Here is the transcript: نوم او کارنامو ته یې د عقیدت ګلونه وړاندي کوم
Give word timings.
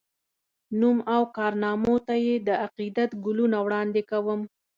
نوم 0.79 0.97
او 1.13 1.21
کارنامو 1.37 1.95
ته 2.07 2.15
یې 2.25 2.35
د 2.47 2.49
عقیدت 2.65 3.09
ګلونه 3.25 3.57
وړاندي 3.65 4.03
کوم 4.11 4.39